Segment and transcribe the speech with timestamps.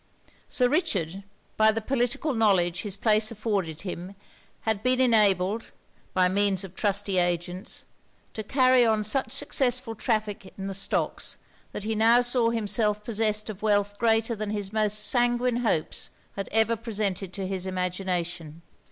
[0.49, 1.21] Sir Richard,
[1.57, 4.15] by the political knowledge his place afforded him,
[4.61, 5.69] had been enabled
[6.15, 7.85] (by means of trusty agents)
[8.33, 11.37] to carry on such successful traffic in the stocks,
[11.71, 16.49] that he now saw himself possessed of wealth greater than his most sanguine hopes had
[16.51, 18.63] ever presented to his imagination.